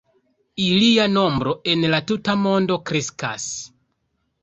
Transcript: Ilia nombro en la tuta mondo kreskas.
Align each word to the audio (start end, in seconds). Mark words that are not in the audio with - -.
Ilia 0.67 1.05
nombro 1.11 1.55
en 1.75 1.87
la 1.97 2.01
tuta 2.13 2.37
mondo 2.49 2.81
kreskas. 2.91 3.51